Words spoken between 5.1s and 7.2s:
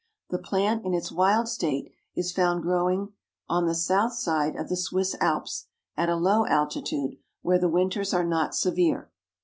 Alps, at a low altitude,